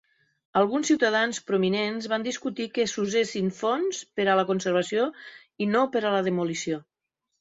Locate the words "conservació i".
4.53-5.69